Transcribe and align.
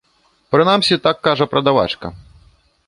Прынамсі, 0.55 0.95
так 1.05 1.21
кажа 1.29 1.45
прадавачка. 1.53 2.07